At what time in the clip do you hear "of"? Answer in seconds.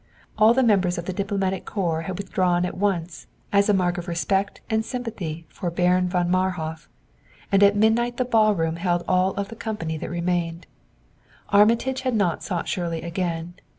0.97-1.05, 3.99-4.07, 9.35-9.49